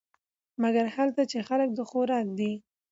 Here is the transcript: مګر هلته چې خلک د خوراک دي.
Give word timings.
مګر 0.61 0.85
هلته 0.95 1.21
چې 1.31 1.37
خلک 1.47 1.69
د 1.73 1.79
خوراک 1.89 2.27
دي. 2.39 2.53